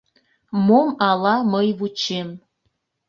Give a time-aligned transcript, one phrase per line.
[0.65, 2.27] МОМ АЛА МЫЙ ВУЧЕМ...